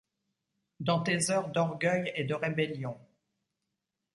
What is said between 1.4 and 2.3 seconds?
d’orgueil et